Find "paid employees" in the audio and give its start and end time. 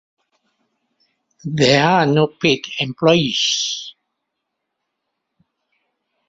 2.25-3.93